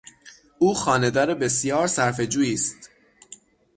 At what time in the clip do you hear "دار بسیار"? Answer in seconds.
1.11-1.87